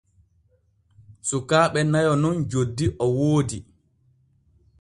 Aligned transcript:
Sukaaɓe 1.27 1.79
nayo 1.91 2.13
nun 2.21 2.37
joddi 2.49 2.85
o 3.03 3.05
woodi. 3.17 3.57